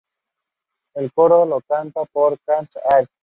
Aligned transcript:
El 0.95 1.13
coro 1.13 1.45
lo 1.45 1.61
canta 1.61 2.03
por 2.05 2.39
Kon 2.39 2.67
Artis. 2.91 3.15